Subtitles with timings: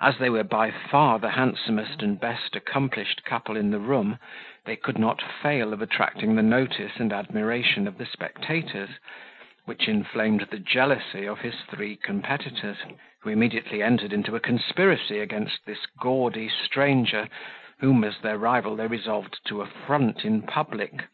[0.00, 4.18] As they were by far the handsomest and best accomplished couple in the room,
[4.64, 8.90] they could not fail of attracting the notice and admiration of the spectators,
[9.64, 12.78] which inflamed the jealousy of his three competitors,
[13.22, 17.28] who immediately entered into a conspiracy against this gaudy stranger,
[17.78, 21.04] whom, as their rival, they resolved to affront in public.